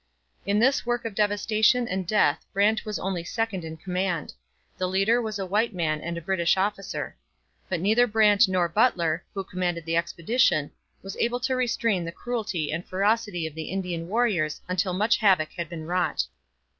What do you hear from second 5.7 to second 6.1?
man